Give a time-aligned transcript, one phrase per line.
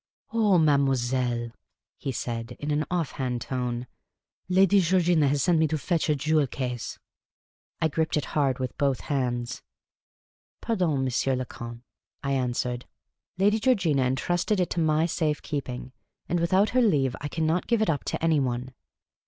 [0.33, 1.51] "Oh, mademoiselle,"
[1.95, 3.85] he said, in an off hand tone,"
[4.49, 6.97] Lady Georgina has sent me to fetch her jewel case.
[7.83, 9.61] ''I gripped it hard with both hands."
[10.63, 11.37] Pardon^ M.
[11.37, 11.83] le Comte,"
[12.23, 12.87] I answered;"
[13.37, 15.91] Lady Georgina intrusted it to my safe keeping,
[16.27, 18.73] and, without her leave, I cannot give it up to any one."